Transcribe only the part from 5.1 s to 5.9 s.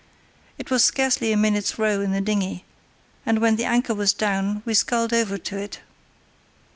over to it.